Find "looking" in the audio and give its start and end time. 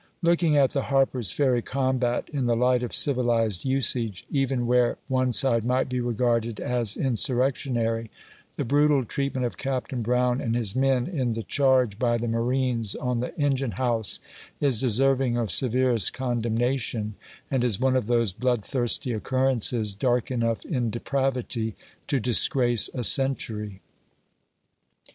0.23-0.57